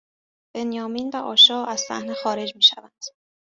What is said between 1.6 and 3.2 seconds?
از صحنه خارج می شوند